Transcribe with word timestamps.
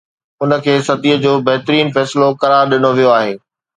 ان 0.43 0.51
کي 0.63 0.73
صدي 0.87 1.13
جو 1.23 1.33
بهترين 1.47 1.87
فيصلو 1.95 2.27
قرار 2.41 2.63
ڏنو 2.71 2.89
ويو 2.97 3.11
آهي 3.19 3.33